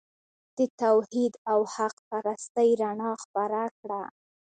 [0.57, 4.03] د توحید او حق پرستۍ رڼا خپره کړه.